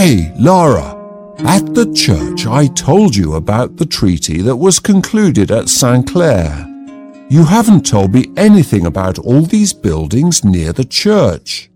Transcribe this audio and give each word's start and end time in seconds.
Hey, 0.00 0.32
Laura, 0.38 0.94
at 1.40 1.74
the 1.74 1.92
church 1.92 2.46
I 2.46 2.68
told 2.68 3.16
you 3.16 3.34
about 3.34 3.78
the 3.78 3.84
treaty 3.84 4.40
that 4.42 4.54
was 4.54 4.78
concluded 4.78 5.50
at 5.50 5.68
Saint 5.68 6.06
Clair. 6.06 6.64
You 7.28 7.44
haven't 7.44 7.84
told 7.84 8.14
me 8.14 8.26
anything 8.36 8.86
about 8.86 9.18
all 9.18 9.42
these 9.42 9.72
buildings 9.72 10.44
near 10.44 10.72
the 10.72 10.84
church. 10.84 11.68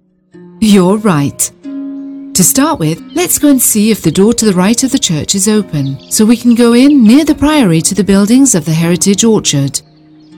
You're 0.60 0.98
right. 0.98 1.50
To 1.64 2.44
start 2.44 2.78
with, 2.78 3.02
let's 3.12 3.40
go 3.40 3.48
and 3.48 3.60
see 3.60 3.90
if 3.90 4.02
the 4.02 4.12
door 4.12 4.32
to 4.34 4.44
the 4.44 4.54
right 4.54 4.80
of 4.84 4.92
the 4.92 5.00
church 5.00 5.34
is 5.34 5.48
open, 5.48 5.98
so 6.08 6.24
we 6.24 6.36
can 6.36 6.54
go 6.54 6.74
in 6.74 7.02
near 7.02 7.24
the 7.24 7.34
priory 7.34 7.80
to 7.80 7.94
the 7.96 8.04
buildings 8.04 8.54
of 8.54 8.64
the 8.64 8.72
Heritage 8.72 9.24
Orchard. 9.24 9.82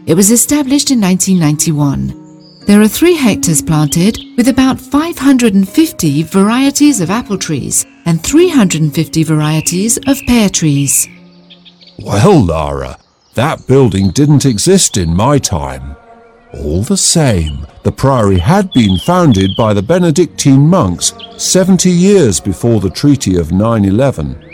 It 0.07 0.15
was 0.15 0.31
established 0.31 0.91
in 0.91 1.03
1991. 1.03 2.24
There 2.67 2.81
are 2.81 2.89
three 2.89 3.15
hectares 3.15 3.61
planted 3.61 4.19
with 4.39 4.49
about 4.49 4.81
550 4.81 6.23
varieties 6.23 7.03
of 7.03 7.11
apple 7.11 7.37
trees 7.37 7.85
and 8.07 8.23
350 8.23 9.23
varieties 9.23 9.99
of 10.07 10.19
pear 10.27 10.49
trees. 10.49 11.07
Well, 11.99 12.43
Lara, 12.43 12.99
that 13.35 13.67
building 13.67 14.13
didn't 14.13 14.47
exist 14.47 14.97
in 14.97 15.15
my 15.15 15.39
time. 15.39 15.95
All 16.55 16.83
the 16.83 16.97
same, 16.97 17.67
the 17.83 17.93
priory 17.93 18.39
had 18.39 18.73
been 18.73 18.99
founded 19.01 19.51
by 19.59 19.75
the 19.75 19.83
Benedictine 19.83 20.67
monks 20.67 21.13
70 21.37 21.91
years 21.91 22.41
before 22.41 22.81
the 22.81 22.91
Treaty 22.91 23.37
of 23.37 23.53
911. 23.53 24.54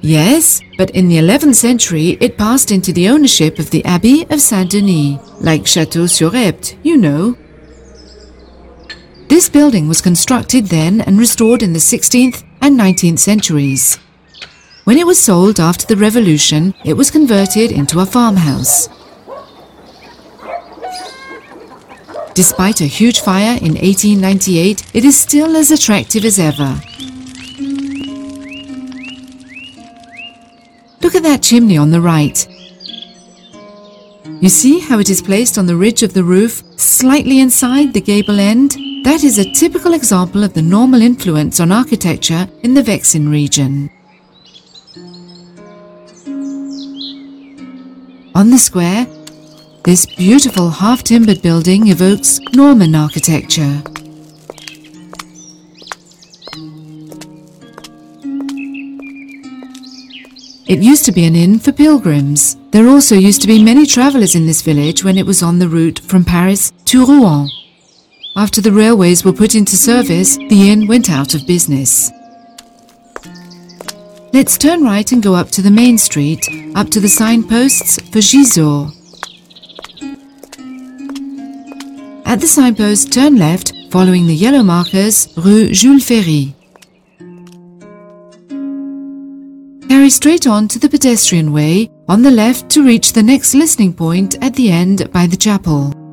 Yes, 0.00 0.60
but 0.78 0.90
in 0.90 1.08
the 1.08 1.16
11th 1.16 1.56
century 1.56 2.18
it 2.20 2.36
passed 2.36 2.70
into 2.70 2.92
the 2.92 3.08
ownership 3.08 3.58
of 3.58 3.70
the 3.70 3.84
Abbey 3.84 4.26
of 4.30 4.40
Saint 4.40 4.70
Denis, 4.70 5.18
like 5.40 5.62
Château 5.62 6.08
sur 6.08 6.30
Epte, 6.30 6.76
you 6.82 6.96
know. 6.96 7.36
This 9.28 9.48
building 9.48 9.88
was 9.88 10.00
constructed 10.00 10.66
then 10.66 11.00
and 11.00 11.18
restored 11.18 11.62
in 11.62 11.72
the 11.72 11.80
16th 11.80 12.44
and 12.60 12.78
19th 12.78 13.18
centuries. 13.18 13.96
When 14.84 14.98
it 14.98 15.06
was 15.06 15.20
sold 15.20 15.58
after 15.58 15.84
the 15.86 15.96
Revolution, 15.96 16.74
it 16.84 16.92
was 16.92 17.10
converted 17.10 17.72
into 17.72 17.98
a 17.98 18.06
farmhouse. 18.06 18.88
Despite 22.34 22.82
a 22.82 22.86
huge 22.86 23.20
fire 23.20 23.56
in 23.56 23.74
1898, 23.74 24.94
it 24.94 25.04
is 25.04 25.18
still 25.18 25.56
as 25.56 25.70
attractive 25.70 26.24
as 26.24 26.38
ever. 26.38 26.80
Look 31.06 31.14
at 31.14 31.22
that 31.22 31.40
chimney 31.40 31.76
on 31.76 31.92
the 31.92 32.00
right. 32.00 32.36
You 34.42 34.48
see 34.48 34.80
how 34.80 34.98
it 34.98 35.08
is 35.08 35.22
placed 35.22 35.56
on 35.56 35.66
the 35.66 35.76
ridge 35.76 36.02
of 36.02 36.14
the 36.14 36.24
roof, 36.24 36.64
slightly 36.76 37.38
inside 37.38 37.94
the 37.94 38.00
gable 38.00 38.40
end? 38.40 38.72
That 39.04 39.22
is 39.22 39.38
a 39.38 39.52
typical 39.52 39.94
example 39.94 40.42
of 40.42 40.54
the 40.54 40.62
Norman 40.62 41.02
influence 41.02 41.60
on 41.60 41.70
architecture 41.70 42.48
in 42.64 42.74
the 42.74 42.82
Vexin 42.82 43.30
region. 43.30 43.88
On 48.34 48.50
the 48.50 48.58
square, 48.58 49.06
this 49.84 50.06
beautiful 50.06 50.70
half-timbered 50.70 51.40
building 51.40 51.86
evokes 51.86 52.40
Norman 52.52 52.96
architecture. 52.96 53.80
It 60.68 60.82
used 60.82 61.04
to 61.04 61.12
be 61.12 61.24
an 61.24 61.36
inn 61.36 61.60
for 61.60 61.70
pilgrims. 61.70 62.56
There 62.72 62.88
also 62.88 63.14
used 63.14 63.40
to 63.42 63.46
be 63.46 63.62
many 63.62 63.86
travellers 63.86 64.34
in 64.34 64.46
this 64.46 64.62
village 64.62 65.04
when 65.04 65.16
it 65.16 65.24
was 65.24 65.40
on 65.40 65.60
the 65.60 65.68
route 65.68 66.00
from 66.00 66.24
Paris 66.24 66.72
to 66.86 67.06
Rouen. 67.06 67.48
After 68.34 68.60
the 68.60 68.72
railways 68.72 69.24
were 69.24 69.32
put 69.32 69.54
into 69.54 69.76
service, 69.76 70.36
the 70.36 70.68
inn 70.70 70.88
went 70.88 71.08
out 71.08 71.34
of 71.34 71.46
business. 71.46 72.10
Let's 74.32 74.58
turn 74.58 74.82
right 74.82 75.10
and 75.12 75.22
go 75.22 75.36
up 75.36 75.50
to 75.52 75.62
the 75.62 75.70
main 75.70 75.98
street, 75.98 76.44
up 76.74 76.90
to 76.90 77.00
the 77.00 77.08
signposts 77.08 78.00
for 78.10 78.18
Gisors. 78.18 78.92
At 82.26 82.40
the 82.40 82.48
signpost, 82.48 83.12
turn 83.12 83.38
left, 83.38 83.72
following 83.92 84.26
the 84.26 84.34
yellow 84.34 84.64
markers, 84.64 85.28
Rue 85.36 85.70
Jules 85.70 86.08
Ferry. 86.08 86.56
Carry 89.88 90.10
straight 90.10 90.46
on 90.46 90.68
to 90.68 90.78
the 90.78 90.88
pedestrian 90.88 91.52
way 91.52 91.90
on 92.08 92.22
the 92.22 92.30
left 92.30 92.68
to 92.70 92.84
reach 92.84 93.12
the 93.12 93.22
next 93.22 93.54
listening 93.54 93.92
point 93.92 94.36
at 94.42 94.54
the 94.54 94.70
end 94.70 95.10
by 95.12 95.26
the 95.26 95.36
chapel. 95.36 96.05